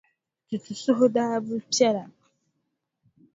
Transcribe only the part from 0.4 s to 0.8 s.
Tutu